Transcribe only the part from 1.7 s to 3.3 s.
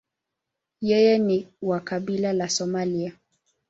kabila la Somalia.